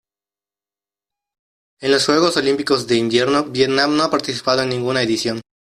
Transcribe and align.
En 1.79 1.91
los 1.91 2.07
Juegos 2.07 2.35
Olímpicos 2.35 2.87
de 2.87 2.95
Invierno 2.95 3.43
Vietnam 3.43 3.95
no 3.95 4.01
ha 4.01 4.09
participado 4.09 4.63
en 4.63 4.69
ninguna 4.69 5.03
edición. 5.03 5.41